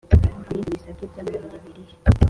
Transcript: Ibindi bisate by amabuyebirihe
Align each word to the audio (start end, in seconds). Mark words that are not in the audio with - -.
Ibindi 0.53 0.73
bisate 0.75 1.03
by 1.11 1.17
amabuyebirihe 1.21 1.93